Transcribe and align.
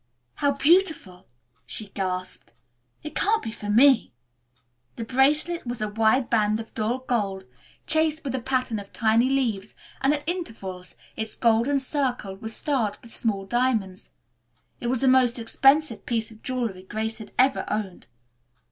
"How 0.37 0.53
beautiful!" 0.53 1.27
she 1.67 1.89
gasped. 1.89 2.53
"It 3.03 3.13
can't 3.13 3.43
be 3.43 3.51
for 3.51 3.69
me!" 3.69 4.13
The 4.95 5.05
bracelet 5.05 5.67
was 5.67 5.79
a 5.79 5.89
wide 5.89 6.27
band 6.27 6.59
of 6.59 6.73
dull 6.73 6.97
gold, 7.07 7.43
chased 7.85 8.23
with 8.23 8.33
a 8.33 8.39
pattern 8.41 8.79
of 8.79 8.91
tiny 8.91 9.29
leaves, 9.29 9.75
and, 10.01 10.11
at 10.11 10.27
intervals, 10.27 10.95
its 11.15 11.35
golden 11.35 11.77
circle 11.77 12.33
was 12.33 12.55
starred 12.55 12.97
with 13.03 13.15
small 13.15 13.45
diamonds. 13.45 14.09
It 14.79 14.87
was 14.87 15.01
the 15.01 15.07
most 15.07 15.37
expensive 15.37 16.07
piece 16.07 16.31
of 16.31 16.41
jewelry 16.41 16.81
Grace 16.81 17.19
had 17.19 17.31
ever 17.37 17.63
owned. 17.67 18.07